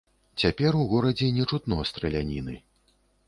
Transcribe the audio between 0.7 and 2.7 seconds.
у горадзе не чутно страляніны.